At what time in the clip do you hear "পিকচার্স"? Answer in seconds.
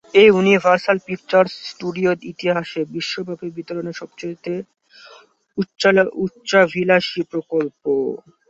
1.07-1.51